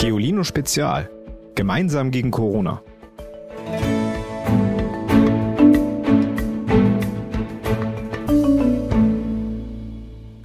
Geolino 0.00 0.44
Spezial. 0.44 1.10
Gemeinsam 1.54 2.10
gegen 2.10 2.30
Corona. 2.30 2.82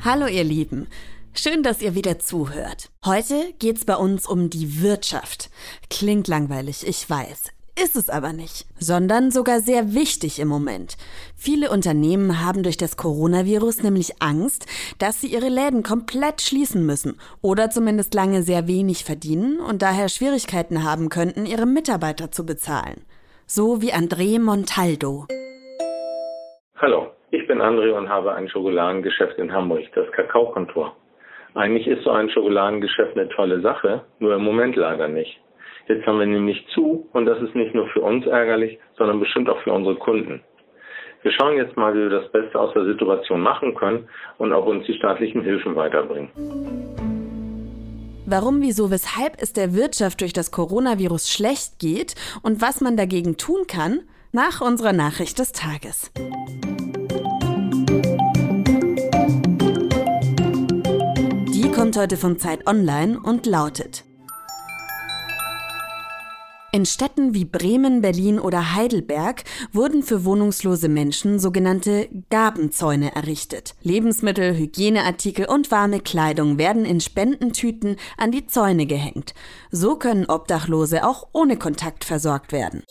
Hallo 0.02 0.28
ihr 0.28 0.44
Lieben. 0.44 0.90
Schön, 1.34 1.64
dass 1.64 1.82
ihr 1.82 1.96
wieder 1.96 2.20
zuhört. 2.20 2.92
Heute 3.06 3.54
geht's 3.58 3.86
bei 3.86 3.96
uns 3.96 4.28
um 4.28 4.50
die 4.50 4.82
Wirtschaft. 4.82 5.50
Klingt 5.90 6.28
langweilig, 6.28 6.86
ich 6.86 7.10
weiß. 7.10 7.55
Ist 7.78 7.98
es 7.98 8.10
aber 8.10 8.32
nicht, 8.32 8.66
sondern 8.80 9.32
sogar 9.32 9.60
sehr 9.60 9.94
wichtig 9.94 10.40
im 10.40 10.48
Moment. 10.48 10.96
Viele 11.36 11.70
Unternehmen 11.70 12.42
haben 12.42 12.64
durch 12.64 12.78
das 12.78 12.96
Coronavirus 12.96 13.84
nämlich 13.84 14.22
Angst, 14.22 14.66
dass 14.98 15.20
sie 15.20 15.28
ihre 15.28 15.50
Läden 15.50 15.84
komplett 15.84 16.42
schließen 16.42 16.86
müssen 16.86 17.20
oder 17.42 17.70
zumindest 17.70 18.14
lange 18.14 18.44
sehr 18.44 18.70
wenig 18.70 19.04
verdienen 19.04 19.60
und 19.60 19.82
daher 19.82 20.08
Schwierigkeiten 20.08 20.86
haben 20.86 21.10
könnten, 21.10 21.46
ihre 21.46 21.66
Mitarbeiter 21.66 22.32
zu 22.32 22.46
bezahlen. 22.46 23.04
So 23.46 23.82
wie 23.82 23.92
André 23.92 24.40
Montaldo. 24.40 25.26
Hallo, 26.78 27.08
ich 27.32 27.46
bin 27.46 27.62
André 27.62 27.92
und 27.92 28.08
habe 28.08 28.34
ein 28.36 28.48
Schokoladengeschäft 28.48 29.38
in 29.38 29.52
Hamburg, 29.52 29.84
das 29.96 30.10
Kakaokontor. 30.14 30.96
Eigentlich 31.56 31.88
ist 31.88 32.06
so 32.06 32.12
ein 32.12 32.30
Schokoladengeschäft 32.30 33.18
eine 33.18 33.28
tolle 33.28 33.60
Sache, 33.60 34.06
nur 34.20 34.34
im 34.34 34.44
Moment 34.44 34.78
leider 34.78 35.10
nicht. 35.10 35.42
Jetzt 35.88 36.06
haben 36.08 36.20
wir 36.20 36.26
nämlich 36.26 36.66
zu 36.74 37.08
und 37.14 37.26
das 37.26 37.40
ist 37.42 37.54
nicht 37.54 37.76
nur 37.76 37.88
für 37.90 38.02
uns 38.02 38.26
ärgerlich, 38.26 38.80
sondern 38.98 39.20
bestimmt 39.20 39.50
auch 39.50 39.62
für 39.62 39.72
unsere 39.72 39.96
Kunden. 39.96 40.42
Wir 41.22 41.32
schauen 41.32 41.58
jetzt 41.58 41.78
mal, 41.78 41.94
wie 41.94 42.00
wir 42.00 42.10
das 42.10 42.32
Beste 42.32 42.60
aus 42.60 42.74
der 42.74 42.86
Situation 42.86 43.42
machen 43.42 43.76
können 43.76 44.08
und 44.38 44.52
ob 44.52 44.68
uns 44.68 44.86
die 44.86 44.94
staatlichen 44.94 45.42
Hilfen 45.42 45.76
weiterbringen. 45.76 46.30
Warum, 48.28 48.62
wieso, 48.62 48.90
weshalb 48.90 49.40
es 49.40 49.54
der 49.54 49.76
Wirtschaft 49.76 50.22
durch 50.22 50.34
das 50.34 50.52
Coronavirus 50.52 51.32
schlecht 51.32 51.80
geht 51.80 52.16
und 52.42 52.62
was 52.62 52.82
man 52.82 52.98
dagegen 52.98 53.38
tun 53.38 53.68
kann, 53.68 54.02
nach 54.32 54.62
unserer 54.62 54.94
Nachricht 54.94 55.38
des 55.38 55.52
Tages. 55.52 56.12
Die 61.54 61.72
kommt 61.72 61.98
heute 61.98 62.18
von 62.18 62.38
Zeit 62.40 62.68
Online 62.68 63.20
und 63.24 63.46
lautet 63.46 64.04
in 66.76 66.86
Städten 66.86 67.34
wie 67.34 67.46
Bremen, 67.46 68.02
Berlin 68.02 68.38
oder 68.38 68.76
Heidelberg 68.76 69.46
wurden 69.72 70.04
für 70.04 70.26
wohnungslose 70.26 70.90
Menschen 70.90 71.40
sogenannte 71.40 72.10
Gabenzäune 72.30 73.16
errichtet. 73.16 73.76
Lebensmittel, 73.82 74.58
Hygieneartikel 74.58 75.46
und 75.46 75.72
warme 75.72 76.02
Kleidung 76.02 76.58
werden 76.58 76.84
in 76.84 77.00
Spendentüten 77.00 77.96
an 78.18 78.32
die 78.32 78.46
Zäune 78.46 78.88
gehängt. 78.88 79.34
So 79.72 79.96
können 79.96 80.26
Obdachlose 80.26 81.08
auch 81.08 81.30
ohne 81.32 81.56
Kontakt 81.56 82.04
versorgt 82.04 82.52
werden. 82.52 82.84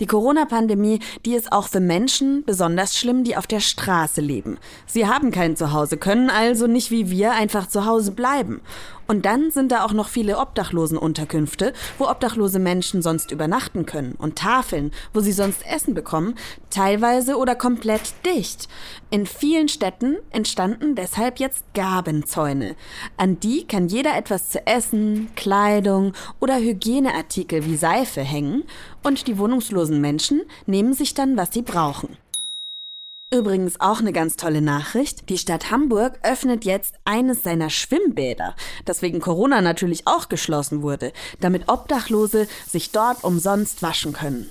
Die 0.00 0.06
Corona-Pandemie, 0.06 1.00
die 1.26 1.34
ist 1.34 1.52
auch 1.52 1.68
für 1.68 1.78
Menschen 1.78 2.42
besonders 2.46 2.96
schlimm, 2.96 3.22
die 3.22 3.36
auf 3.36 3.46
der 3.46 3.60
Straße 3.60 4.22
leben. 4.22 4.58
Sie 4.86 5.06
haben 5.06 5.30
kein 5.30 5.56
Zuhause, 5.56 5.98
können 5.98 6.30
also 6.30 6.66
nicht 6.66 6.90
wie 6.90 7.10
wir 7.10 7.32
einfach 7.32 7.68
zu 7.68 7.84
Hause 7.84 8.12
bleiben. 8.12 8.62
Und 9.10 9.26
dann 9.26 9.50
sind 9.50 9.72
da 9.72 9.84
auch 9.84 9.92
noch 9.92 10.06
viele 10.06 10.38
Obdachlosenunterkünfte, 10.38 11.72
wo 11.98 12.08
obdachlose 12.08 12.60
Menschen 12.60 13.02
sonst 13.02 13.32
übernachten 13.32 13.84
können 13.84 14.14
und 14.16 14.36
Tafeln, 14.36 14.92
wo 15.12 15.18
sie 15.18 15.32
sonst 15.32 15.66
Essen 15.66 15.94
bekommen, 15.94 16.36
teilweise 16.70 17.36
oder 17.36 17.56
komplett 17.56 18.14
dicht. 18.24 18.68
In 19.10 19.26
vielen 19.26 19.66
Städten 19.66 20.18
entstanden 20.30 20.94
deshalb 20.94 21.40
jetzt 21.40 21.64
Gabenzäune. 21.74 22.76
An 23.16 23.40
die 23.40 23.66
kann 23.66 23.88
jeder 23.88 24.16
etwas 24.16 24.50
zu 24.50 24.64
essen, 24.64 25.30
Kleidung 25.34 26.12
oder 26.38 26.60
Hygieneartikel 26.60 27.66
wie 27.66 27.76
Seife 27.76 28.20
hängen 28.20 28.62
und 29.02 29.26
die 29.26 29.38
wohnungslosen 29.38 30.00
Menschen 30.00 30.42
nehmen 30.66 30.94
sich 30.94 31.14
dann, 31.14 31.36
was 31.36 31.52
sie 31.52 31.62
brauchen. 31.62 32.16
Übrigens 33.32 33.80
auch 33.80 34.00
eine 34.00 34.12
ganz 34.12 34.34
tolle 34.34 34.60
Nachricht. 34.60 35.28
Die 35.28 35.38
Stadt 35.38 35.70
Hamburg 35.70 36.18
öffnet 36.24 36.64
jetzt 36.64 36.94
eines 37.04 37.44
seiner 37.44 37.70
Schwimmbäder, 37.70 38.56
das 38.86 39.02
wegen 39.02 39.20
Corona 39.20 39.60
natürlich 39.60 40.08
auch 40.08 40.28
geschlossen 40.28 40.82
wurde, 40.82 41.12
damit 41.38 41.68
Obdachlose 41.68 42.48
sich 42.66 42.90
dort 42.90 43.22
umsonst 43.22 43.82
waschen 43.82 44.12
können. 44.12 44.50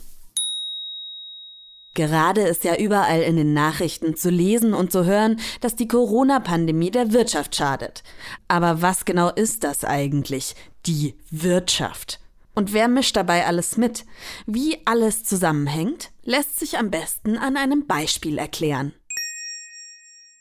Gerade 1.93 2.41
ist 2.43 2.63
ja 2.63 2.77
überall 2.77 3.21
in 3.21 3.35
den 3.35 3.53
Nachrichten 3.53 4.15
zu 4.15 4.29
lesen 4.29 4.73
und 4.73 4.93
zu 4.93 5.03
hören, 5.03 5.41
dass 5.59 5.75
die 5.75 5.89
Corona-Pandemie 5.89 6.91
der 6.91 7.11
Wirtschaft 7.11 7.57
schadet. 7.57 8.03
Aber 8.47 8.81
was 8.81 9.03
genau 9.03 9.29
ist 9.29 9.65
das 9.65 9.83
eigentlich, 9.83 10.55
die 10.85 11.15
Wirtschaft? 11.29 12.21
Und 12.55 12.73
wer 12.73 12.87
mischt 12.87 13.15
dabei 13.15 13.45
alles 13.45 13.77
mit? 13.77 14.05
Wie 14.45 14.77
alles 14.85 15.23
zusammenhängt, 15.23 16.11
lässt 16.23 16.59
sich 16.59 16.77
am 16.77 16.89
besten 16.91 17.37
an 17.37 17.57
einem 17.57 17.87
Beispiel 17.87 18.37
erklären. 18.37 18.93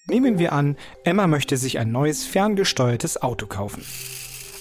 Nehmen 0.09 0.39
wir 0.39 0.53
an, 0.53 0.77
Emma 1.05 1.27
möchte 1.27 1.57
sich 1.59 1.79
ein 1.79 1.93
neues 1.93 2.25
ferngesteuertes 2.25 3.21
Auto 3.23 3.47
kaufen. 3.47 3.85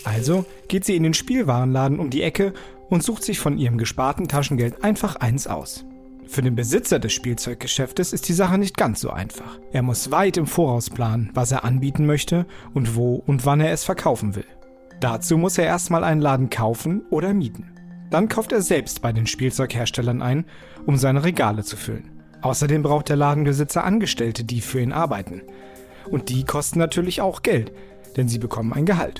Also 0.03 0.45
geht 0.67 0.85
sie 0.85 0.95
in 0.95 1.03
den 1.03 1.13
Spielwarenladen 1.13 1.99
um 1.99 2.09
die 2.09 2.21
Ecke 2.21 2.53
und 2.89 3.03
sucht 3.03 3.23
sich 3.23 3.39
von 3.39 3.57
ihrem 3.57 3.77
gesparten 3.77 4.27
Taschengeld 4.27 4.83
einfach 4.83 5.15
eins 5.15 5.47
aus. 5.47 5.85
Für 6.27 6.41
den 6.41 6.55
Besitzer 6.55 6.99
des 6.99 7.13
Spielzeuggeschäftes 7.13 8.11
ist 8.11 8.27
die 8.27 8.33
Sache 8.33 8.57
nicht 8.57 8.75
ganz 8.75 8.99
so 8.99 9.09
einfach. 9.09 9.59
Er 9.71 9.81
muss 9.81 10.11
weit 10.11 10.35
im 10.35 10.47
Voraus 10.47 10.89
planen, 10.89 11.31
was 11.33 11.51
er 11.51 11.63
anbieten 11.63 12.05
möchte 12.05 12.45
und 12.73 12.95
wo 12.95 13.15
und 13.15 13.45
wann 13.45 13.61
er 13.61 13.71
es 13.71 13.85
verkaufen 13.85 14.35
will. 14.35 14.45
Dazu 14.99 15.37
muss 15.37 15.57
er 15.57 15.65
erstmal 15.65 16.03
einen 16.03 16.21
Laden 16.21 16.49
kaufen 16.49 17.03
oder 17.09 17.33
mieten. 17.33 17.71
Dann 18.09 18.29
kauft 18.29 18.51
er 18.51 18.61
selbst 18.61 19.01
bei 19.01 19.11
den 19.11 19.27
Spielzeugherstellern 19.27 20.21
ein, 20.21 20.45
um 20.85 20.97
seine 20.97 21.23
Regale 21.23 21.63
zu 21.63 21.75
füllen. 21.75 22.11
Außerdem 22.41 22.83
braucht 22.83 23.09
der 23.09 23.15
Ladenbesitzer 23.15 23.83
Angestellte, 23.83 24.43
die 24.43 24.61
für 24.61 24.79
ihn 24.79 24.93
arbeiten. 24.93 25.41
Und 26.09 26.29
die 26.29 26.45
kosten 26.45 26.79
natürlich 26.79 27.21
auch 27.21 27.43
Geld, 27.43 27.71
denn 28.15 28.29
sie 28.29 28.39
bekommen 28.39 28.73
ein 28.73 28.85
Gehalt. 28.85 29.19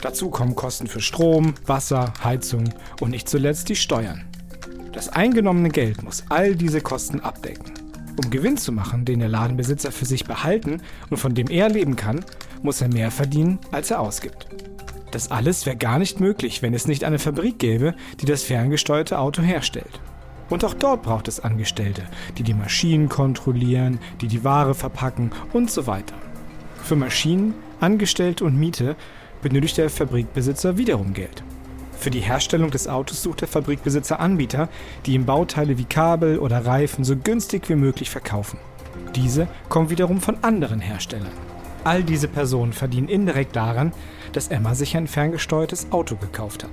Dazu 0.00 0.30
kommen 0.30 0.54
Kosten 0.54 0.86
für 0.86 1.00
Strom, 1.00 1.54
Wasser, 1.66 2.12
Heizung 2.22 2.64
und 3.00 3.10
nicht 3.10 3.28
zuletzt 3.28 3.68
die 3.68 3.76
Steuern. 3.76 4.24
Das 4.92 5.08
eingenommene 5.08 5.70
Geld 5.70 6.02
muss 6.02 6.24
all 6.28 6.54
diese 6.54 6.80
Kosten 6.80 7.20
abdecken. 7.20 7.72
Um 8.22 8.30
Gewinn 8.30 8.56
zu 8.56 8.70
machen, 8.70 9.04
den 9.04 9.18
der 9.18 9.28
Ladenbesitzer 9.28 9.90
für 9.90 10.04
sich 10.04 10.24
behalten 10.24 10.80
und 11.10 11.16
von 11.16 11.34
dem 11.34 11.48
er 11.48 11.68
leben 11.68 11.96
kann, 11.96 12.24
muss 12.62 12.80
er 12.80 12.88
mehr 12.88 13.10
verdienen, 13.10 13.58
als 13.72 13.90
er 13.90 14.00
ausgibt. 14.00 14.46
Das 15.14 15.30
alles 15.30 15.64
wäre 15.64 15.76
gar 15.76 16.00
nicht 16.00 16.18
möglich, 16.18 16.60
wenn 16.60 16.74
es 16.74 16.88
nicht 16.88 17.04
eine 17.04 17.20
Fabrik 17.20 17.60
gäbe, 17.60 17.94
die 18.20 18.26
das 18.26 18.42
ferngesteuerte 18.42 19.20
Auto 19.20 19.42
herstellt. 19.42 20.00
Und 20.50 20.64
auch 20.64 20.74
dort 20.74 21.02
braucht 21.04 21.28
es 21.28 21.38
Angestellte, 21.38 22.02
die 22.36 22.42
die 22.42 22.52
Maschinen 22.52 23.08
kontrollieren, 23.08 24.00
die 24.20 24.26
die 24.26 24.42
Ware 24.42 24.74
verpacken 24.74 25.30
und 25.52 25.70
so 25.70 25.86
weiter. 25.86 26.16
Für 26.82 26.96
Maschinen, 26.96 27.54
Angestellte 27.78 28.44
und 28.44 28.58
Miete 28.58 28.96
benötigt 29.40 29.78
der 29.78 29.88
Fabrikbesitzer 29.88 30.78
wiederum 30.78 31.14
Geld. 31.14 31.44
Für 31.96 32.10
die 32.10 32.18
Herstellung 32.18 32.72
des 32.72 32.88
Autos 32.88 33.22
sucht 33.22 33.42
der 33.42 33.48
Fabrikbesitzer 33.48 34.18
Anbieter, 34.18 34.68
die 35.06 35.14
ihm 35.14 35.26
Bauteile 35.26 35.78
wie 35.78 35.84
Kabel 35.84 36.40
oder 36.40 36.66
Reifen 36.66 37.04
so 37.04 37.14
günstig 37.16 37.68
wie 37.68 37.76
möglich 37.76 38.10
verkaufen. 38.10 38.58
Diese 39.14 39.46
kommen 39.68 39.90
wiederum 39.90 40.20
von 40.20 40.42
anderen 40.42 40.80
Herstellern. 40.80 41.53
All 41.84 42.02
diese 42.02 42.28
Personen 42.28 42.72
verdienen 42.72 43.08
indirekt 43.08 43.54
daran, 43.54 43.92
dass 44.32 44.48
Emma 44.48 44.74
sich 44.74 44.96
ein 44.96 45.06
ferngesteuertes 45.06 45.92
Auto 45.92 46.16
gekauft 46.16 46.64
hat. 46.64 46.70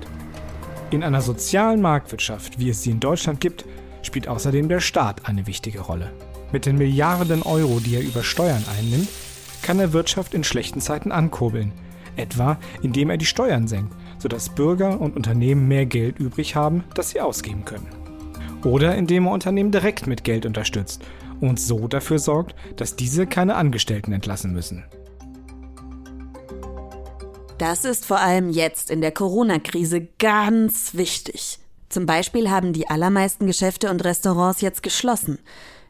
In 0.89 1.03
einer 1.03 1.21
sozialen 1.21 1.81
Marktwirtschaft, 1.81 2.59
wie 2.59 2.69
es 2.69 2.81
sie 2.81 2.91
in 2.91 2.99
Deutschland 2.99 3.39
gibt, 3.41 3.65
spielt 4.01 4.27
außerdem 4.27 4.69
der 4.69 4.79
Staat 4.79 5.27
eine 5.27 5.47
wichtige 5.47 5.81
Rolle. 5.81 6.11
Mit 6.51 6.65
den 6.65 6.77
Milliarden 6.77 7.43
Euro, 7.43 7.79
die 7.79 7.95
er 7.95 8.01
über 8.01 8.23
Steuern 8.23 8.63
einnimmt, 8.77 9.07
kann 9.61 9.79
er 9.79 9.93
Wirtschaft 9.93 10.33
in 10.33 10.43
schlechten 10.43 10.81
Zeiten 10.81 11.11
ankurbeln, 11.11 11.71
etwa 12.15 12.57
indem 12.81 13.09
er 13.09 13.17
die 13.17 13.25
Steuern 13.25 13.67
senkt, 13.67 13.93
sodass 14.17 14.49
Bürger 14.49 14.99
und 14.99 15.15
Unternehmen 15.15 15.67
mehr 15.67 15.85
Geld 15.85 16.19
übrig 16.19 16.55
haben, 16.55 16.83
das 16.93 17.11
sie 17.11 17.21
ausgeben 17.21 17.63
können. 17.65 17.87
Oder 18.63 18.95
indem 18.95 19.27
er 19.27 19.33
Unternehmen 19.33 19.71
direkt 19.71 20.07
mit 20.07 20.23
Geld 20.23 20.45
unterstützt 20.45 21.03
und 21.39 21.59
so 21.59 21.87
dafür 21.87 22.19
sorgt, 22.19 22.55
dass 22.75 22.95
diese 22.95 23.27
keine 23.27 23.55
Angestellten 23.55 24.13
entlassen 24.13 24.53
müssen. 24.53 24.83
Das 27.61 27.85
ist 27.85 28.07
vor 28.07 28.19
allem 28.19 28.49
jetzt 28.49 28.89
in 28.89 29.01
der 29.01 29.11
Corona-Krise 29.11 30.07
ganz 30.17 30.95
wichtig. 30.95 31.59
Zum 31.89 32.07
Beispiel 32.07 32.49
haben 32.49 32.73
die 32.73 32.89
allermeisten 32.89 33.45
Geschäfte 33.45 33.91
und 33.91 34.03
Restaurants 34.03 34.61
jetzt 34.61 34.81
geschlossen. 34.81 35.37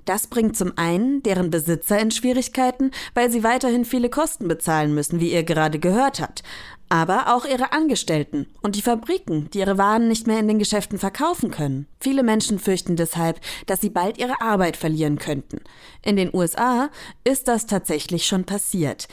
Das 0.04 0.28
bringt 0.28 0.58
zum 0.58 0.78
einen 0.78 1.24
deren 1.24 1.50
Besitzer 1.50 1.98
in 1.98 2.12
Schwierigkeiten, 2.12 2.92
weil 3.14 3.32
sie 3.32 3.46
weiterhin 3.46 3.86
viele 3.86 4.10
Kosten 4.10 4.50
bezahlen 4.50 4.94
müssen, 4.94 5.22
wie 5.22 5.32
ihr 5.32 5.44
gerade 5.44 5.80
gehört 5.80 6.20
habt. 6.20 6.44
Aber 6.90 7.34
auch 7.34 7.46
ihre 7.46 7.72
Angestellten 7.72 8.48
und 8.62 8.76
die 8.76 8.82
Fabriken, 8.82 9.50
die 9.52 9.60
ihre 9.60 9.78
Waren 9.78 10.10
nicht 10.10 10.28
mehr 10.28 10.40
in 10.40 10.50
den 10.50 10.60
Geschäften 10.60 11.00
verkaufen 11.00 11.52
können. 11.52 11.88
Viele 12.02 12.24
Menschen 12.24 12.60
fürchten 12.60 12.98
deshalb, 12.98 13.40
dass 13.68 13.80
sie 13.80 13.90
bald 13.90 14.18
ihre 14.18 14.42
Arbeit 14.42 14.76
verlieren 14.76 15.20
könnten. 15.20 15.62
In 16.04 16.18
den 16.18 16.36
USA 16.36 16.90
ist 17.24 17.48
das 17.48 17.66
tatsächlich 17.66 18.26
schon 18.26 18.44
passiert. 18.44 19.08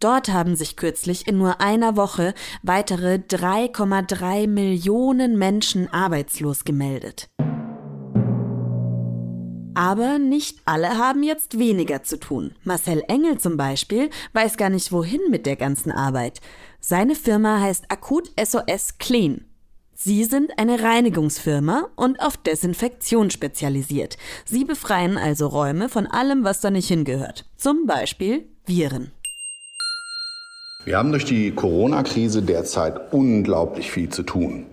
Dort 0.00 0.30
haben 0.30 0.56
sich 0.56 0.76
kürzlich 0.76 1.28
in 1.28 1.36
nur 1.36 1.60
einer 1.60 1.94
Woche 1.94 2.32
weitere 2.62 3.16
3,3 3.16 4.48
Millionen 4.48 5.36
Menschen 5.36 5.92
arbeitslos 5.92 6.64
gemeldet. 6.64 7.28
Aber 9.74 10.18
nicht 10.18 10.58
alle 10.64 10.96
haben 10.96 11.22
jetzt 11.22 11.58
weniger 11.58 12.02
zu 12.02 12.18
tun. 12.18 12.54
Marcel 12.64 13.04
Engel 13.08 13.38
zum 13.38 13.58
Beispiel 13.58 14.08
weiß 14.32 14.56
gar 14.56 14.70
nicht 14.70 14.90
wohin 14.90 15.20
mit 15.30 15.44
der 15.44 15.56
ganzen 15.56 15.92
Arbeit. 15.92 16.40
Seine 16.80 17.14
Firma 17.14 17.60
heißt 17.60 17.84
Akut 17.90 18.30
SOS 18.42 18.96
Clean. 18.98 19.44
Sie 19.92 20.24
sind 20.24 20.58
eine 20.58 20.82
Reinigungsfirma 20.82 21.90
und 21.94 22.20
auf 22.20 22.38
Desinfektion 22.38 23.30
spezialisiert. 23.30 24.16
Sie 24.46 24.64
befreien 24.64 25.18
also 25.18 25.46
Räume 25.46 25.90
von 25.90 26.06
allem, 26.06 26.42
was 26.42 26.62
da 26.62 26.70
nicht 26.70 26.88
hingehört. 26.88 27.44
Zum 27.56 27.86
Beispiel 27.86 28.48
Viren. 28.64 29.12
Wir 30.86 30.96
haben 30.96 31.10
durch 31.10 31.26
die 31.26 31.50
Corona-Krise 31.50 32.40
derzeit 32.40 33.12
unglaublich 33.12 33.90
viel 33.90 34.08
zu 34.08 34.22
tun. 34.22 34.64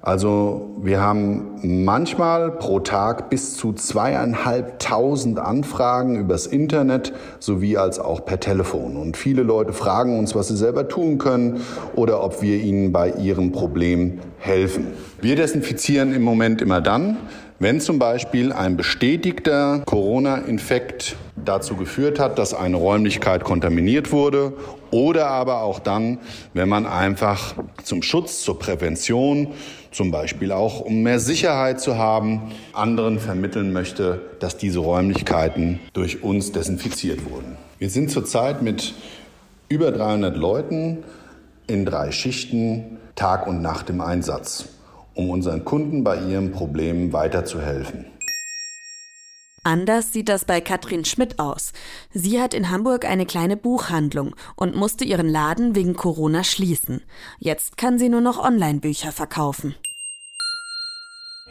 Also 0.00 0.76
wir 0.80 1.00
haben 1.00 1.58
manchmal 1.84 2.52
pro 2.52 2.78
Tag 2.78 3.28
bis 3.28 3.56
zu 3.56 3.72
zweieinhalbtausend 3.72 5.40
Anfragen 5.40 6.16
übers 6.16 6.46
Internet 6.46 7.12
sowie 7.40 7.76
als 7.76 7.98
auch 7.98 8.24
per 8.24 8.38
Telefon. 8.38 8.96
Und 8.96 9.16
viele 9.16 9.42
Leute 9.42 9.72
fragen 9.72 10.16
uns, 10.16 10.36
was 10.36 10.46
sie 10.46 10.56
selber 10.56 10.86
tun 10.86 11.18
können 11.18 11.60
oder 11.96 12.22
ob 12.22 12.40
wir 12.40 12.58
ihnen 12.58 12.92
bei 12.92 13.10
ihrem 13.10 13.50
Problem 13.50 14.20
helfen. 14.38 14.86
Wir 15.20 15.34
desinfizieren 15.34 16.14
im 16.14 16.22
Moment 16.22 16.62
immer 16.62 16.80
dann, 16.80 17.16
wenn 17.60 17.80
zum 17.80 17.98
Beispiel 17.98 18.52
ein 18.52 18.76
bestätigter 18.76 19.82
Corona-Infekt 19.84 21.16
dazu 21.36 21.74
geführt 21.74 22.20
hat, 22.20 22.38
dass 22.38 22.54
eine 22.54 22.76
Räumlichkeit 22.76 23.42
kontaminiert 23.42 24.12
wurde 24.12 24.52
oder 24.90 25.28
aber 25.28 25.62
auch 25.62 25.80
dann, 25.80 26.18
wenn 26.54 26.68
man 26.68 26.86
einfach 26.86 27.54
zum 27.82 28.02
Schutz, 28.02 28.42
zur 28.42 28.58
Prävention, 28.58 29.48
zum 29.90 30.10
Beispiel 30.10 30.52
auch 30.52 30.80
um 30.80 31.02
mehr 31.02 31.18
Sicherheit 31.18 31.80
zu 31.80 31.96
haben, 31.96 32.52
anderen 32.72 33.18
vermitteln 33.18 33.72
möchte, 33.72 34.20
dass 34.38 34.56
diese 34.56 34.78
Räumlichkeiten 34.78 35.80
durch 35.94 36.22
uns 36.22 36.52
desinfiziert 36.52 37.28
wurden. 37.28 37.56
Wir 37.78 37.90
sind 37.90 38.10
zurzeit 38.10 38.62
mit 38.62 38.94
über 39.68 39.90
300 39.90 40.36
Leuten 40.36 40.98
in 41.66 41.84
drei 41.84 42.12
Schichten 42.12 42.98
Tag 43.16 43.46
und 43.48 43.62
Nacht 43.62 43.90
im 43.90 44.00
Einsatz 44.00 44.68
um 45.18 45.30
unseren 45.30 45.64
Kunden 45.64 46.04
bei 46.04 46.16
ihrem 46.16 46.52
Problem 46.52 47.12
weiterzuhelfen. 47.12 48.06
Anders 49.64 50.12
sieht 50.12 50.28
das 50.28 50.44
bei 50.44 50.60
Katrin 50.60 51.04
Schmidt 51.04 51.40
aus. 51.40 51.72
Sie 52.10 52.40
hat 52.40 52.54
in 52.54 52.70
Hamburg 52.70 53.04
eine 53.04 53.26
kleine 53.26 53.56
Buchhandlung 53.56 54.34
und 54.56 54.76
musste 54.76 55.04
ihren 55.04 55.28
Laden 55.28 55.74
wegen 55.74 55.94
Corona 55.94 56.44
schließen. 56.44 57.02
Jetzt 57.38 57.76
kann 57.76 57.98
sie 57.98 58.08
nur 58.08 58.20
noch 58.20 58.42
Online-Bücher 58.42 59.10
verkaufen. 59.10 59.74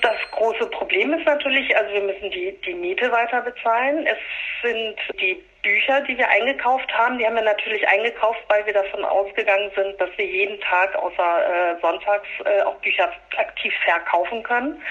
Das 0.02 0.16
große 0.32 0.68
Problem 0.68 1.14
ist 1.14 1.26
natürlich, 1.26 1.76
also 1.76 1.94
wir 1.94 2.04
müssen 2.04 2.32
die, 2.32 2.58
die 2.66 2.74
Miete 2.74 3.12
weiter 3.12 3.42
bezahlen. 3.42 4.08
Es 4.08 4.18
sind 4.64 4.96
die 5.20 5.44
Bücher, 5.68 6.00
die 6.02 6.18
wir 6.18 6.30
eingekauft 6.30 6.90
haben, 6.98 7.18
die 7.18 7.26
haben 7.26 7.36
wir 7.36 7.42
natürlich 7.42 7.86
eingekauft, 7.90 8.40
weil 8.48 8.66
wir 8.66 8.72
davon 8.72 9.04
ausgegangen 9.04 9.70
sind, 9.76 10.00
dass 10.00 10.10
wir 10.16 10.26
jeden 10.26 10.62
Tag 10.62 10.96
außer 10.96 11.76
äh, 11.76 11.82
sonntags 11.82 12.28
äh, 12.46 12.62
auch 12.62 12.76
Bücher 12.76 13.12
aktiv 13.36 13.74
verkaufen 13.84 14.44
können. 14.44 14.82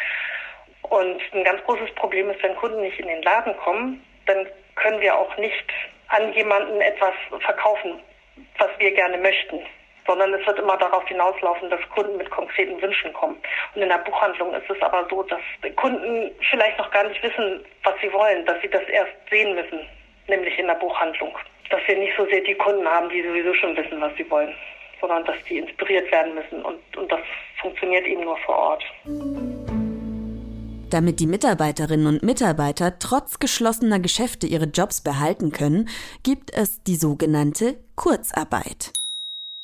Und 0.83 1.23
ein 1.33 1.45
ganz 1.45 1.65
großes 1.65 1.95
Problem 1.95 2.29
ist, 2.29 2.43
wenn 2.43 2.55
Kunden 2.57 2.83
nicht 2.83 3.01
in 3.01 3.09
den 3.09 3.23
Laden 3.23 3.57
kommen, 3.57 4.05
dann 4.27 4.47
können 4.75 5.01
wir 5.01 5.17
auch 5.19 5.35
nicht 5.39 5.65
an 6.09 6.31
jemanden 6.35 6.83
etwas 6.83 7.15
verkaufen, 7.41 7.99
was 8.59 8.69
wir 8.79 8.93
gerne 8.93 9.17
möchten 9.17 9.61
sondern 10.07 10.33
es 10.35 10.47
wird 10.47 10.61
immer 10.61 10.77
darauf 10.77 11.05
hinauslaufen, 11.09 11.69
dass 11.69 11.81
Kunden 11.93 12.17
mit 12.17 12.31
konkreten 12.31 12.81
Wünschen 12.81 13.13
kommen. 13.13 13.37
Und 13.75 13.83
in 13.83 13.89
der 13.89 13.99
Buchhandlung 13.99 14.55
ist 14.55 14.71
es 14.71 14.81
aber 14.81 15.05
so, 15.11 15.25
dass 15.25 15.41
Kunden 15.75 16.31
vielleicht 16.49 16.79
noch 16.79 16.93
gar 16.93 17.03
nicht 17.09 17.21
wissen, 17.25 17.65
was 17.83 17.95
sie 18.01 18.13
wollen, 18.13 18.47
dass 18.47 18.61
sie 18.63 18.69
das 18.69 18.85
erst 18.85 19.11
sehen 19.29 19.57
müssen, 19.57 19.81
nämlich 20.29 20.59
in 20.59 20.67
der 20.67 20.75
Buchhandlung. 20.75 21.37
Dass 21.71 21.81
wir 21.87 21.99
nicht 21.99 22.13
so 22.17 22.25
sehr 22.27 22.41
die 22.43 22.55
Kunden 22.55 22.87
haben, 22.87 23.09
die 23.09 23.23
sowieso 23.23 23.53
schon 23.55 23.77
wissen, 23.77 24.01
was 24.01 24.13
sie 24.17 24.31
wollen, 24.31 24.55
sondern 25.01 25.25
dass 25.25 25.37
die 25.49 25.59
inspiriert 25.59 26.11
werden 26.13 26.35
müssen. 26.35 26.63
Und, 26.63 26.79
und 26.97 27.11
das 27.11 27.21
funktioniert 27.61 28.07
eben 28.07 28.23
nur 28.23 28.37
vor 28.39 28.57
Ort. 28.57 28.85
Damit 30.91 31.19
die 31.19 31.27
Mitarbeiterinnen 31.27 32.07
und 32.07 32.23
Mitarbeiter 32.23 32.99
trotz 33.01 33.41
geschlossener 33.41 33.99
Geschäfte 33.99 34.47
ihre 34.47 34.67
Jobs 34.67 35.03
behalten 35.03 35.51
können, 35.51 35.89
gibt 36.23 36.55
es 36.55 36.83
die 36.85 36.95
sogenannte 36.95 37.77
Kurzarbeit. 37.97 38.93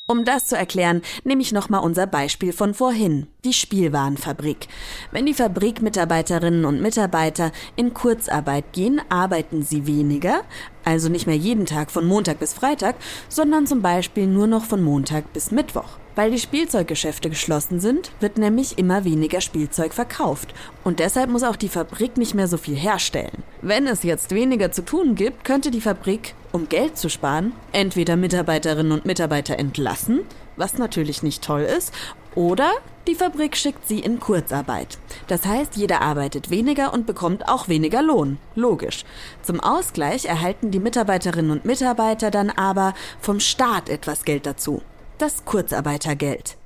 Um 0.08 0.25
das 0.25 0.46
zu 0.46 0.56
erklären, 0.56 1.00
nehme 1.22 1.43
ich 1.43 1.52
nochmal 1.52 1.82
unser 1.82 2.08
Beispiel 2.08 2.52
von 2.52 2.75
vorhin, 2.75 3.28
die 3.44 3.52
Spielwarenfabrik. 3.52 4.66
Wenn 5.12 5.26
die 5.26 5.32
Fabrikmitarbeiterinnen 5.32 6.64
und 6.64 6.82
Mitarbeiter 6.82 7.52
in 7.76 7.94
Kurzarbeit 7.94 8.72
gehen, 8.72 9.00
arbeiten 9.08 9.62
sie 9.62 9.87
weniger, 9.87 10.43
also 10.84 11.08
nicht 11.08 11.28
mehr 11.28 11.37
jeden 11.37 11.66
Tag 11.66 11.93
von 11.93 12.04
Montag 12.04 12.40
bis 12.40 12.52
Freitag, 12.52 12.96
sondern 13.28 13.69
zum 13.69 13.81
Beispiel 13.81 14.26
nur 14.26 14.49
noch 14.49 14.64
von 14.64 14.82
Montag 14.82 15.32
bis 15.32 15.52
Mittwoch. 15.52 15.99
Weil 16.16 16.32
die 16.32 16.40
Spielzeuggeschäfte 16.40 17.31
geschlossen 17.31 17.78
sind, 17.78 18.10
wird 18.19 18.37
nämlich 18.38 18.78
immer 18.78 19.05
weniger 19.05 19.40
Spielzeug 19.40 19.94
verkauft. 19.94 20.52
Und 20.82 20.98
deshalb 20.98 21.31
muss 21.31 21.44
auch 21.44 21.56
die 21.56 21.70
Fabrik 21.70 22.16
nicht 22.16 22.34
mehr 22.34 22.48
so 22.48 22.58
viel 22.58 22.76
herstellen. 22.76 23.44
Wenn 23.62 23.87
es 23.87 24.02
jetzt 24.02 24.34
weniger 24.34 24.72
zu 24.72 24.84
tun 24.84 25.14
gibt, 25.14 25.44
könnte 25.44 25.70
die 25.70 25.81
Fabrik, 25.81 26.34
um 26.52 26.69
Geld 26.69 26.96
zu 26.96 27.08
sparen, 27.08 27.52
entweder 27.72 28.16
Mitarbeiterinnen 28.16 28.93
und 28.93 29.06
Mitarbeiter 29.06 29.58
entlassen, 29.58 30.20
was 30.56 30.78
natürlich 30.78 31.22
nicht 31.22 31.43
toll 31.43 31.62
ist, 31.62 31.93
oder 32.34 32.70
die 33.08 33.14
Fabrik 33.14 33.56
schickt 33.56 33.88
sie 33.88 33.99
in 33.99 34.20
Kurzarbeit. 34.20 34.99
Das 35.26 35.44
heißt, 35.44 35.76
jeder 35.76 36.02
arbeitet 36.02 36.50
weniger 36.50 36.93
und 36.93 37.06
bekommt 37.06 37.49
auch 37.49 37.69
weniger 37.69 38.02
Lohn. 38.02 38.38
Logisch. 38.54 39.04
Zum 39.43 39.60
Ausgleich 39.60 40.26
erhalten 40.26 40.70
die 40.70 40.78
Mitarbeiterinnen 40.78 41.50
und 41.50 41.64
Mitarbeiter 41.64 42.31
dann 42.31 42.50
aber 42.50 42.94
vom 43.20 43.40
Staat 43.40 43.88
etwas 43.88 44.25
Geld 44.25 44.46
dazu 44.46 44.82
das 45.22 45.44
Kurzarbeitergeld. 45.44 46.56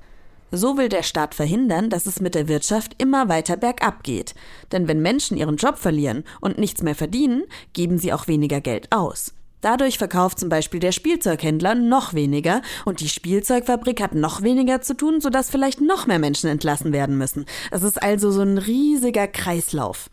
So 0.50 0.78
will 0.78 0.88
der 0.88 1.02
Staat 1.02 1.34
verhindern, 1.34 1.90
dass 1.90 2.06
es 2.06 2.20
mit 2.20 2.34
der 2.34 2.48
Wirtschaft 2.48 2.94
immer 2.96 3.28
weiter 3.28 3.58
bergab 3.58 4.02
geht. 4.02 4.34
Denn 4.72 4.88
wenn 4.88 5.02
Menschen 5.02 5.36
ihren 5.36 5.56
Job 5.56 5.76
verlieren 5.76 6.24
und 6.40 6.56
nichts 6.56 6.82
mehr 6.82 6.94
verdienen, 6.94 7.42
geben 7.74 7.98
sie 7.98 8.14
auch 8.14 8.28
weniger 8.28 8.62
Geld 8.62 8.92
aus. 8.92 9.35
Dadurch 9.60 9.98
verkauft 9.98 10.38
zum 10.38 10.48
Beispiel 10.48 10.80
der 10.80 10.92
Spielzeughändler 10.92 11.74
noch 11.74 12.14
weniger 12.14 12.62
und 12.84 13.00
die 13.00 13.08
Spielzeugfabrik 13.08 14.00
hat 14.00 14.14
noch 14.14 14.42
weniger 14.42 14.80
zu 14.80 14.96
tun, 14.96 15.20
sodass 15.20 15.50
vielleicht 15.50 15.80
noch 15.80 16.06
mehr 16.06 16.18
Menschen 16.18 16.50
entlassen 16.50 16.92
werden 16.92 17.18
müssen. 17.18 17.46
Es 17.70 17.82
ist 17.82 18.02
also 18.02 18.30
so 18.30 18.42
ein 18.42 18.58
riesiger 18.58 19.26
Kreislauf. 19.26 20.10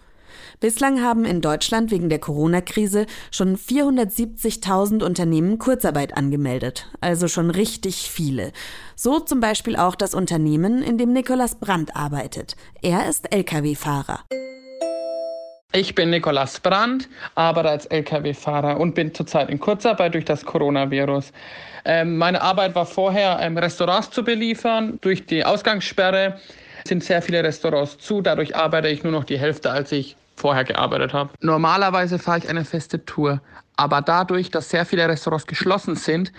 Bislang 0.59 1.01
haben 1.01 1.25
in 1.25 1.41
Deutschland 1.41 1.91
wegen 1.91 2.09
der 2.09 2.19
Corona-Krise 2.19 3.05
schon 3.31 3.57
470.000 3.57 5.03
Unternehmen 5.03 5.59
Kurzarbeit 5.59 6.15
angemeldet, 6.15 6.89
also 7.01 7.27
schon 7.27 7.50
richtig 7.50 8.09
viele. 8.09 8.53
So 8.95 9.19
zum 9.19 9.41
Beispiel 9.41 9.75
auch 9.75 9.95
das 9.95 10.13
Unternehmen, 10.13 10.81
in 10.81 10.97
dem 10.97 11.12
Nikolas 11.12 11.55
Brandt 11.55 11.95
arbeitet. 11.95 12.55
Er 12.81 13.09
ist 13.09 13.33
Lkw-Fahrer. 13.33 14.21
Ich 15.75 15.96
bin 15.96 16.12
Nikolas 16.12 16.60
Brandt, 16.60 17.10
arbeite 17.34 17.68
als 17.68 17.88
Lkw-Fahrer 17.88 18.80
und 18.80 18.94
bin 18.94 19.12
zurzeit 19.12 19.50
in 19.50 19.60
Kurzarbeit 19.60 20.13
durch 20.13 20.24
das 20.24 20.46
Coronavirus. 20.46 21.32
Ähm, 21.84 22.15
meine 22.18 22.44
Arbeit 22.44 22.75
war 22.75 22.86
vorher, 22.86 23.39
ähm, 23.42 23.58
Restaurants 23.58 24.12
zu 24.12 24.24
beliefern. 24.24 25.00
Durch 25.01 25.25
die 25.25 25.44
Ausgangssperre 25.44 26.39
sind 26.86 27.03
sehr 27.03 27.24
viele 27.24 27.44
Restaurants 27.44 27.98
zu. 27.98 28.22
Dadurch 28.22 28.56
arbeite 28.56 28.88
ich 28.89 29.03
nur 29.03 29.12
noch 29.12 29.24
die 29.24 29.39
Hälfte, 29.39 29.72
als 29.72 29.92
ich 29.92 30.15
vorher 30.36 30.63
gearbeitet 30.63 31.12
habe. 31.12 31.32
Normalerweise 31.42 32.20
fahre 32.20 32.38
ich 32.38 32.48
eine 32.48 32.65
feste 32.65 33.03
Tour, 33.03 33.42
aber 33.75 34.01
dadurch, 34.01 34.51
dass 34.51 34.70
sehr 34.70 34.86
viele 34.86 35.10
Restaurants 35.10 35.48
geschlossen 35.48 35.96
sind, 35.96 36.32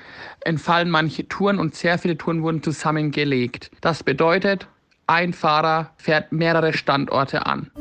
entfallen 0.45 0.91
manche 0.91 1.27
Touren 1.27 1.59
und 1.59 1.75
sehr 1.75 1.99
viele 1.99 2.17
Touren 2.17 2.45
wurden 2.45 2.63
zusammengelegt. 2.63 3.73
Das 3.81 4.05
bedeutet, 4.05 4.69
ein 5.09 5.33
Fahrer 5.33 5.91
fährt 5.97 6.31
mehrere 6.31 6.73
Standorte 6.73 7.47
an. 7.47 7.73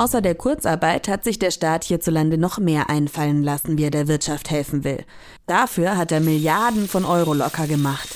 Außer 0.00 0.22
der 0.22 0.34
Kurzarbeit 0.34 1.08
hat 1.08 1.24
sich 1.24 1.38
der 1.38 1.50
Staat 1.50 1.84
hierzulande 1.84 2.38
noch 2.38 2.56
mehr 2.56 2.88
einfallen 2.88 3.42
lassen, 3.42 3.76
wie 3.76 3.84
er 3.84 3.90
der 3.90 4.08
Wirtschaft 4.08 4.50
helfen 4.50 4.82
will. 4.82 5.04
Dafür 5.46 5.98
hat 5.98 6.10
er 6.10 6.20
Milliarden 6.20 6.88
von 6.88 7.04
Euro 7.04 7.34
locker 7.34 7.66
gemacht. 7.66 8.08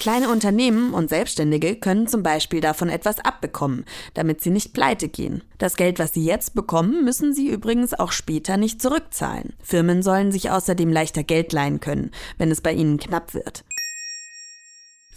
Kleine 0.00 0.30
Unternehmen 0.30 0.92
und 0.92 1.10
Selbstständige 1.10 1.76
können 1.76 2.08
zum 2.08 2.24
Beispiel 2.24 2.60
davon 2.60 2.88
etwas 2.88 3.20
abbekommen, 3.20 3.84
damit 4.14 4.40
sie 4.40 4.50
nicht 4.50 4.72
pleite 4.72 5.08
gehen. 5.08 5.44
Das 5.58 5.76
Geld, 5.76 6.00
was 6.00 6.12
sie 6.12 6.24
jetzt 6.24 6.56
bekommen, 6.56 7.04
müssen 7.04 7.32
sie 7.32 7.46
übrigens 7.46 7.94
auch 7.94 8.10
später 8.10 8.56
nicht 8.56 8.82
zurückzahlen. 8.82 9.54
Firmen 9.62 10.02
sollen 10.02 10.32
sich 10.32 10.50
außerdem 10.50 10.90
leichter 10.90 11.22
Geld 11.22 11.52
leihen 11.52 11.78
können, 11.78 12.10
wenn 12.38 12.50
es 12.50 12.62
bei 12.62 12.72
ihnen 12.72 12.98
knapp 12.98 13.32
wird. 13.32 13.62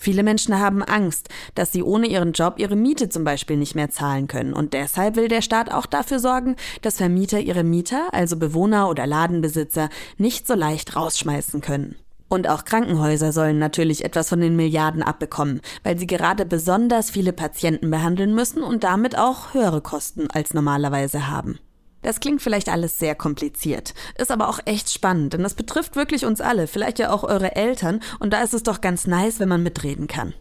Viele 0.01 0.23
Menschen 0.23 0.57
haben 0.57 0.81
Angst, 0.81 1.29
dass 1.53 1.71
sie 1.71 1.83
ohne 1.83 2.07
ihren 2.07 2.31
Job 2.31 2.55
ihre 2.57 2.75
Miete 2.75 3.09
zum 3.09 3.23
Beispiel 3.23 3.55
nicht 3.55 3.75
mehr 3.75 3.91
zahlen 3.91 4.27
können. 4.27 4.51
Und 4.51 4.73
deshalb 4.73 5.15
will 5.15 5.27
der 5.27 5.43
Staat 5.43 5.71
auch 5.71 5.85
dafür 5.85 6.17
sorgen, 6.17 6.55
dass 6.81 6.97
Vermieter 6.97 7.39
ihre 7.39 7.63
Mieter, 7.63 8.07
also 8.11 8.35
Bewohner 8.35 8.89
oder 8.89 9.05
Ladenbesitzer, 9.05 9.89
nicht 10.17 10.47
so 10.47 10.55
leicht 10.55 10.95
rausschmeißen 10.95 11.61
können. 11.61 11.97
Und 12.29 12.49
auch 12.49 12.65
Krankenhäuser 12.65 13.31
sollen 13.31 13.59
natürlich 13.59 14.03
etwas 14.03 14.29
von 14.29 14.41
den 14.41 14.55
Milliarden 14.55 15.03
abbekommen, 15.03 15.61
weil 15.83 15.99
sie 15.99 16.07
gerade 16.07 16.47
besonders 16.47 17.11
viele 17.11 17.31
Patienten 17.31 17.91
behandeln 17.91 18.33
müssen 18.33 18.63
und 18.63 18.83
damit 18.83 19.15
auch 19.15 19.53
höhere 19.53 19.81
Kosten 19.81 20.31
als 20.31 20.55
normalerweise 20.55 21.27
haben. 21.27 21.59
Das 22.01 22.19
klingt 22.19 22.41
vielleicht 22.41 22.69
alles 22.69 22.97
sehr 22.97 23.15
kompliziert, 23.15 23.93
ist 24.17 24.31
aber 24.31 24.49
auch 24.49 24.59
echt 24.65 24.91
spannend, 24.91 25.33
denn 25.33 25.43
das 25.43 25.53
betrifft 25.53 25.95
wirklich 25.95 26.25
uns 26.25 26.41
alle, 26.41 26.67
vielleicht 26.67 26.99
ja 26.99 27.11
auch 27.11 27.23
eure 27.23 27.55
Eltern, 27.55 27.99
und 28.19 28.33
da 28.33 28.41
ist 28.41 28.53
es 28.53 28.63
doch 28.63 28.81
ganz 28.81 29.05
nice, 29.05 29.39
wenn 29.39 29.49
man 29.49 29.63
mitreden 29.63 30.07
kann. 30.07 30.33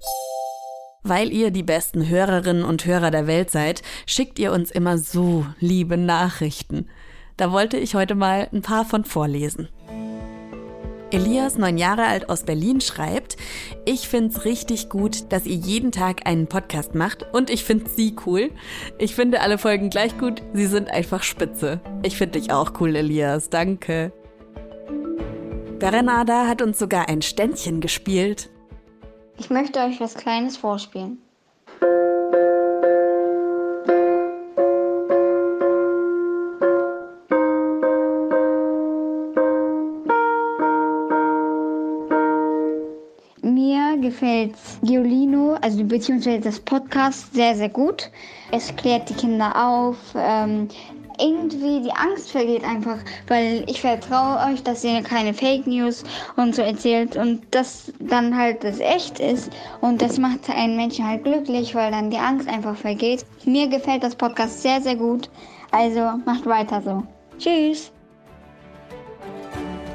Weil 1.03 1.33
ihr 1.33 1.51
die 1.51 1.63
besten 1.63 2.09
Hörerinnen 2.09 2.65
und 2.65 2.85
Hörer 2.85 3.11
der 3.11 3.27
Welt 3.27 3.51
seid, 3.51 3.83
schickt 4.07 4.39
ihr 4.39 4.53
uns 4.53 4.71
immer 4.71 4.99
so 4.99 5.47
liebe 5.59 5.97
Nachrichten. 5.97 6.89
Da 7.37 7.53
wollte 7.53 7.79
ich 7.79 7.95
heute 7.95 8.15
mal 8.15 8.49
ein 8.53 8.63
paar 8.63 8.85
von 8.85 9.05
vorlesen. 9.05 9.69
Elias, 11.13 11.59
neun 11.59 11.77
Jahre 11.77 12.07
alt 12.07 12.29
aus 12.29 12.45
Berlin, 12.45 12.81
schreibt, 12.81 13.37
ich 13.85 14.09
find's 14.09 14.45
richtig 14.45 14.89
gut, 14.89 15.33
dass 15.33 15.45
ihr 15.45 15.57
jeden 15.57 15.91
Tag 15.91 16.27
einen 16.27 16.47
Podcast 16.47 16.95
macht 16.95 17.27
und 17.33 17.51
ich 17.51 17.65
find 17.65 17.89
sie 17.89 18.15
cool. 18.27 18.51
Ich 18.99 19.17
finde 19.17 19.41
alle 19.41 19.59
Folgen 19.59 19.91
gleich 19.91 20.17
gut, 20.19 20.43
sie 20.53 20.67
sind 20.67 20.89
einfach 20.89 21.25
spitze. 21.25 21.81
Ich 22.05 22.17
find 22.17 22.37
dich 22.37 22.53
auch 22.53 22.81
cool, 22.81 22.95
Elias, 22.95 23.51
danke. 23.51 24.13
Berenada 25.81 26.47
hat 26.47 26.63
uns 26.63 26.79
sogar 26.79 27.09
ein 27.09 27.23
Ständchen 27.23 27.81
gespielt. 27.81 28.51
Ich 29.39 29.51
möchte 29.51 29.81
euch 29.81 30.01
was 30.01 30.15
Kleines 30.15 30.59
vorspielen. 30.59 31.19
Gefällt 44.01 44.55
Giolino, 44.83 45.57
also 45.61 45.85
beziehungsweise 45.85 46.41
das 46.41 46.61
Podcast, 46.61 47.35
sehr, 47.35 47.55
sehr 47.55 47.69
gut. 47.69 48.11
Es 48.53 48.75
klärt 48.77 49.09
die 49.09 49.15
Kinder 49.15 49.53
auf. 49.55 49.97
Ähm, 50.17 50.69
irgendwie 51.21 51.83
die 51.83 51.93
Angst 51.93 52.31
vergeht 52.31 52.65
einfach, 52.65 52.99
weil 53.29 53.65
ich 53.69 53.81
vertraue 53.81 54.51
euch, 54.51 54.63
dass 54.63 54.83
ihr 54.85 55.03
keine 55.03 55.35
Fake 55.35 55.67
News 55.67 56.03
und 56.37 56.55
so 56.55 56.63
erzählt 56.63 57.17
und 57.17 57.43
das 57.51 57.93
dann 57.99 58.37
halt 58.37 58.65
das 58.65 58.81
echt 58.81 59.21
ist 59.21 59.51
und 59.81 60.01
das 60.01 60.19
macht 60.19 60.49
einen 60.49 60.77
Menschen 60.77 61.07
halt 61.07 61.25
glücklich, 61.25 61.75
weil 61.75 61.91
dann 61.91 62.11
die 62.11 62.17
Angst 62.17 62.49
einfach 62.49 62.77
vergeht. 62.77 63.25
Mir 63.45 63.69
gefällt 63.69 64.03
das 64.03 64.17
Podcast 64.17 64.63
sehr, 64.63 64.81
sehr 64.81 64.97
gut, 64.97 65.29
also 65.71 66.01
macht 66.25 66.47
weiter 66.47 66.81
so. 66.83 67.03
Tschüss! 67.39 67.93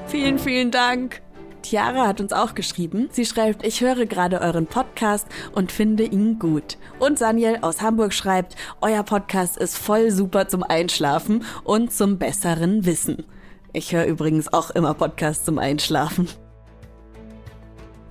Vielen, 0.08 0.38
vielen 0.38 0.72
Dank! 0.72 1.25
Tiara 1.65 2.05
hat 2.05 2.22
uns 2.22 2.31
auch 2.31 2.53
geschrieben. 2.53 3.10
Sie 3.12 3.25
schreibt, 3.25 3.65
ich 3.65 3.81
höre 3.81 4.05
gerade 4.05 4.39
euren 4.39 4.67
Podcast 4.67 5.25
und 5.51 5.72
finde 5.72 6.03
ihn 6.03 6.38
gut. 6.38 6.77
Und 7.00 7.17
Saniel 7.17 7.57
aus 7.62 7.81
Hamburg 7.81 8.13
schreibt, 8.13 8.55
euer 8.81 9.01
Podcast 9.01 9.57
ist 9.57 9.75
voll 9.75 10.12
super 10.12 10.48
zum 10.48 10.62
Einschlafen 10.62 11.43
und 11.63 11.91
zum 11.91 12.19
besseren 12.19 12.86
Wissen. 12.86 13.25
Ich 13.74 13.93
höre 13.93 14.05
übrigens 14.05 14.53
auch 14.53 14.69
immer 14.69 14.93
Podcasts 14.93 15.43
zum 15.43 15.57
Einschlafen. 15.57 16.27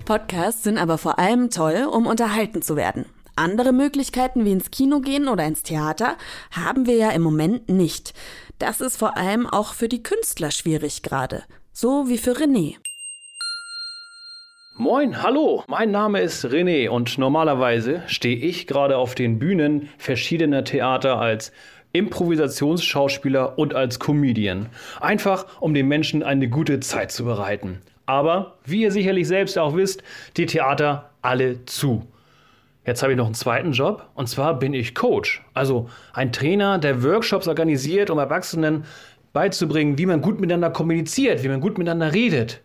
Podcasts 0.03 0.63
sind 0.63 0.77
aber 0.77 0.97
vor 0.97 1.17
allem 1.17 1.49
toll, 1.49 1.87
um 1.89 2.07
unterhalten 2.07 2.61
zu 2.61 2.75
werden. 2.75 3.05
Andere 3.37 3.71
Möglichkeiten 3.71 4.43
wie 4.43 4.51
ins 4.51 4.69
Kino 4.69 4.99
gehen 4.99 5.29
oder 5.29 5.45
ins 5.45 5.63
Theater 5.63 6.17
haben 6.51 6.87
wir 6.87 6.95
ja 6.95 7.11
im 7.11 7.21
Moment 7.21 7.69
nicht. 7.69 8.13
Das 8.59 8.81
ist 8.81 8.97
vor 8.97 9.15
allem 9.15 9.47
auch 9.47 9.73
für 9.73 9.87
die 9.87 10.03
Künstler 10.03 10.51
schwierig 10.51 11.03
gerade. 11.03 11.43
So 11.71 12.09
wie 12.09 12.17
für 12.17 12.33
René. 12.33 12.75
Moin, 14.77 15.23
hallo, 15.23 15.63
mein 15.69 15.91
Name 15.91 16.19
ist 16.19 16.43
René 16.43 16.89
und 16.89 17.17
normalerweise 17.17 18.03
stehe 18.07 18.35
ich 18.35 18.67
gerade 18.67 18.97
auf 18.97 19.15
den 19.15 19.39
Bühnen 19.39 19.87
verschiedener 19.97 20.65
Theater 20.65 21.17
als 21.17 21.53
Improvisationsschauspieler 21.93 23.57
und 23.57 23.73
als 23.73 23.99
Comedian. 23.99 24.67
Einfach, 24.99 25.45
um 25.61 25.73
den 25.73 25.87
Menschen 25.87 26.23
eine 26.23 26.49
gute 26.49 26.81
Zeit 26.81 27.13
zu 27.13 27.23
bereiten. 27.23 27.79
Aber, 28.05 28.57
wie 28.65 28.81
ihr 28.81 28.91
sicherlich 28.91 29.29
selbst 29.29 29.57
auch 29.57 29.77
wisst, 29.77 30.03
die 30.35 30.45
Theater 30.45 31.09
alle 31.21 31.63
zu. 31.63 32.05
Jetzt 32.85 33.01
habe 33.01 33.13
ich 33.13 33.17
noch 33.17 33.27
einen 33.27 33.33
zweiten 33.33 33.71
Job 33.71 34.09
und 34.13 34.27
zwar 34.27 34.59
bin 34.59 34.73
ich 34.73 34.93
Coach, 34.93 35.41
also 35.53 35.89
ein 36.11 36.33
Trainer, 36.33 36.79
der 36.79 37.01
Workshops 37.01 37.47
organisiert, 37.47 38.09
um 38.09 38.19
Erwachsenen 38.19 38.83
beizubringen, 39.31 39.97
wie 39.97 40.05
man 40.05 40.19
gut 40.19 40.41
miteinander 40.41 40.69
kommuniziert, 40.69 41.43
wie 41.43 41.47
man 41.47 41.61
gut 41.61 41.77
miteinander 41.77 42.13
redet. 42.13 42.64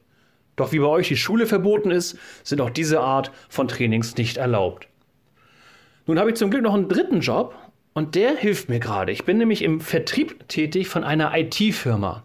Doch 0.61 0.73
wie 0.73 0.79
bei 0.79 0.88
euch 0.88 1.09
die 1.09 1.17
Schule 1.17 1.47
verboten 1.47 1.90
ist, 1.90 2.19
sind 2.43 2.61
auch 2.61 2.69
diese 2.69 3.00
Art 3.00 3.33
von 3.49 3.67
Trainings 3.67 4.14
nicht 4.19 4.37
erlaubt. 4.37 4.88
Nun 6.05 6.19
habe 6.19 6.29
ich 6.29 6.37
zum 6.37 6.50
Glück 6.50 6.61
noch 6.61 6.75
einen 6.75 6.87
dritten 6.87 7.21
Job 7.21 7.55
und 7.95 8.14
der 8.14 8.37
hilft 8.37 8.69
mir 8.69 8.79
gerade. 8.79 9.11
Ich 9.11 9.25
bin 9.25 9.38
nämlich 9.38 9.62
im 9.62 9.81
Vertrieb 9.81 10.47
tätig 10.49 10.87
von 10.88 11.02
einer 11.02 11.33
IT-Firma. 11.35 12.25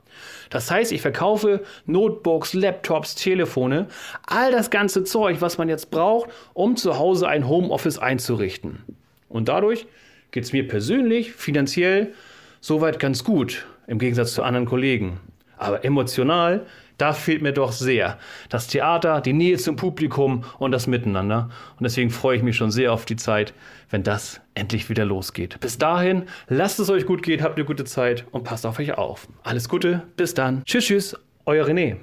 Das 0.50 0.70
heißt, 0.70 0.92
ich 0.92 1.02
verkaufe 1.02 1.64
Notebooks, 1.86 2.54
Laptops, 2.54 3.16
Telefone, 3.16 3.88
all 4.28 4.52
das 4.52 4.70
ganze 4.70 5.06
Zeug, 5.06 5.38
was 5.40 5.58
man 5.58 5.70
jetzt 5.70 5.90
braucht, 5.90 6.30
um 6.54 6.76
zu 6.76 7.00
Hause 7.00 7.30
ein 7.30 7.48
Homeoffice 7.48 8.00
einzurichten. 8.00 8.84
Und 9.30 9.48
dadurch 9.48 9.88
geht 10.32 10.44
es 10.44 10.52
mir 10.52 10.68
persönlich, 10.68 11.32
finanziell 11.32 12.12
soweit 12.60 13.00
ganz 13.00 13.24
gut, 13.24 13.66
im 13.88 13.98
Gegensatz 13.98 14.34
zu 14.34 14.44
anderen 14.44 14.66
Kollegen. 14.66 15.22
Aber 15.58 15.86
emotional 15.86 16.66
da 16.98 17.14
fehlt 17.14 17.42
mir 17.42 17.52
doch 17.52 17.72
sehr 17.72 18.18
das 18.50 18.68
Theater, 18.68 19.22
die 19.22 19.34
Nähe 19.34 19.58
zum 19.58 19.76
Publikum 19.76 20.44
und 20.60 20.72
das 20.72 20.88
Miteinander. 20.88 21.50
Und 21.78 21.84
deswegen 21.84 22.10
freue 22.10 22.38
ich 22.38 22.44
mich 22.44 22.56
schon 22.56 22.72
sehr 22.72 22.94
auf 22.94 23.06
die 23.06 23.16
Zeit, 23.16 23.54
wenn 23.90 24.04
das 24.04 24.42
endlich 24.54 24.90
wieder 24.90 25.06
losgeht. 25.06 25.60
Bis 25.60 25.78
dahin, 25.78 26.26
lasst 26.48 26.80
es 26.80 26.90
euch 26.90 27.06
gut 27.06 27.24
gehen, 27.24 27.42
habt 27.44 27.58
eine 27.58 27.66
gute 27.66 27.86
Zeit 27.86 28.26
und 28.32 28.44
passt 28.44 28.66
auf 28.66 28.80
euch 28.80 28.98
auf. 28.98 29.28
Alles 29.44 29.70
Gute, 29.70 30.04
bis 30.16 30.34
dann. 30.34 30.64
Tschüss, 30.66 30.86
tschüss, 30.86 31.18
euer 31.46 31.66
René. 31.66 31.98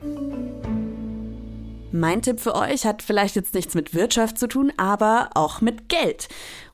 Mein 1.94 2.22
Tipp 2.22 2.40
für 2.40 2.54
euch 2.54 2.86
hat 2.86 3.02
vielleicht 3.02 3.36
jetzt 3.36 3.54
nichts 3.54 3.74
mit 3.74 3.94
Wirtschaft 3.94 4.38
zu 4.38 4.48
tun, 4.48 4.72
aber 4.78 5.28
auch 5.34 5.60
mit 5.60 5.90
Geld. 5.90 6.28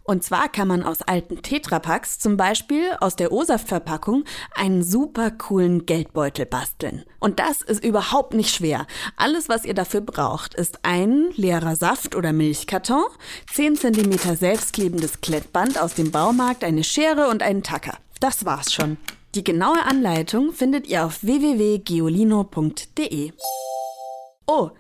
Und 0.09 0.25
zwar 0.25 0.49
kann 0.49 0.67
man 0.69 0.83
aus 0.83 1.03
alten 1.03 1.43
Tetrapacks, 1.43 2.19
zum 2.19 2.39
Beispiel 2.39 2.93
aus 2.99 3.15
der 3.15 3.31
O-Saft-Verpackung, 3.31 4.25
einen 4.55 4.83
super 4.83 5.31
coolen 5.31 5.85
Geldbeutel 5.85 6.47
basteln. 6.47 7.05
Und 7.21 7.39
das 7.39 7.61
ist 7.61 7.85
überhaupt 7.85 8.33
nicht 8.33 8.55
schwer. 8.55 8.87
Alles, 9.17 9.51
was 9.51 9.67
ihr 9.67 9.75
dafür 9.75 10.01
braucht, 10.01 10.55
ist 10.55 10.79
ein 10.83 11.29
leerer 11.37 11.77
Saft- 11.77 12.17
oder 12.17 12.33
Milchkarton, 12.33 13.05
10 13.53 13.77
cm 13.77 14.35
selbstklebendes 14.35 15.21
Klettband 15.21 15.79
aus 15.79 15.93
dem 15.93 16.11
Baumarkt, 16.11 16.65
eine 16.65 16.85
Schere 16.85 17.29
und 17.29 17.43
einen 17.43 17.63
Tacker. 17.63 17.99
Das 18.19 18.47
war's 18.47 18.73
schon. 18.73 18.97
Die 19.35 19.45
genaue 19.45 19.85
Anleitung 19.85 20.55
findet 20.55 20.87
ihr 20.87 21.05
auf 21.05 21.23
www.geolino.de. 21.23 23.33
Oh, 24.47 24.71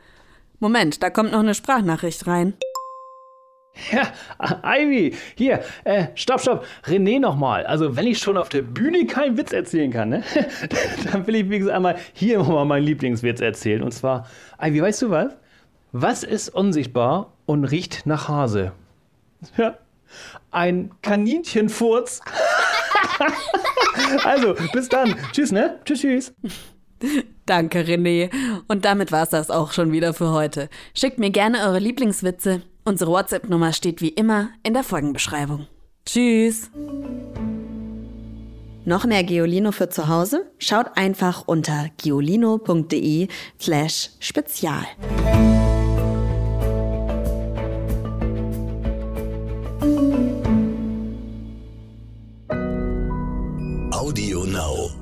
Moment, 0.58 1.02
da 1.02 1.10
kommt 1.10 1.32
noch 1.32 1.40
eine 1.40 1.54
Sprachnachricht 1.54 2.26
rein. 2.26 2.54
Ja, 3.92 4.12
Ivy, 4.64 5.14
hier, 5.36 5.62
äh, 5.84 6.06
stopp, 6.14 6.40
stopp, 6.40 6.64
René 6.84 7.20
nochmal. 7.20 7.64
Also, 7.66 7.96
wenn 7.96 8.06
ich 8.06 8.18
schon 8.18 8.36
auf 8.36 8.48
der 8.48 8.62
Bühne 8.62 9.06
keinen 9.06 9.36
Witz 9.36 9.52
erzählen 9.52 9.90
kann, 9.90 10.08
ne, 10.10 10.24
dann 11.12 11.26
will 11.26 11.36
ich 11.36 11.44
wenigstens 11.44 11.72
einmal 11.72 11.96
hier 12.12 12.42
mal 12.42 12.64
meinen 12.64 12.84
Lieblingswitz 12.84 13.40
erzählen. 13.40 13.82
Und 13.82 13.92
zwar, 13.92 14.26
Ivy, 14.60 14.82
weißt 14.82 15.02
du 15.02 15.10
was? 15.10 15.32
Was 15.92 16.22
ist 16.22 16.50
unsichtbar 16.50 17.32
und 17.46 17.64
riecht 17.64 18.04
nach 18.04 18.28
Hase? 18.28 18.72
Ja, 19.56 19.78
ein 20.50 20.90
Kaninchenfurz. 21.02 22.20
also, 24.24 24.54
bis 24.72 24.88
dann. 24.88 25.14
Tschüss, 25.32 25.52
ne? 25.52 25.78
Tschüss, 25.84 26.00
tschüss. 26.00 26.34
Danke, 27.46 27.80
René. 27.80 28.30
Und 28.66 28.84
damit 28.84 29.12
war's 29.12 29.30
das 29.30 29.50
auch 29.50 29.72
schon 29.72 29.92
wieder 29.92 30.12
für 30.14 30.30
heute. 30.32 30.68
Schickt 30.94 31.18
mir 31.18 31.30
gerne 31.30 31.60
eure 31.60 31.78
Lieblingswitze 31.78 32.62
Unsere 32.88 33.10
WhatsApp-Nummer 33.10 33.74
steht 33.74 34.00
wie 34.00 34.08
immer 34.08 34.48
in 34.62 34.72
der 34.72 34.82
Folgenbeschreibung. 34.82 35.66
Tschüss! 36.06 36.70
Noch 38.86 39.04
mehr 39.04 39.24
Geolino 39.24 39.72
für 39.72 39.90
zu 39.90 40.08
Hause? 40.08 40.50
Schaut 40.56 40.96
einfach 40.96 41.42
unter 41.44 41.90
geolino.de 41.98 43.28
slash 43.60 44.08
spezial. 44.20 44.86
Audio 53.92 54.44
Now. 54.44 54.97